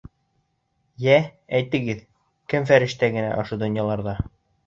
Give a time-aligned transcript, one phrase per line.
[1.07, 1.17] Йә,
[1.59, 2.01] әйтегеҙ,
[2.53, 4.19] кем фәрештә генә ошо донъяларҙа?!